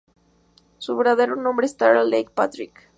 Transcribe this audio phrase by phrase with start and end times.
[0.79, 2.89] Su verdadero nombre es Tara Leigh Patrick.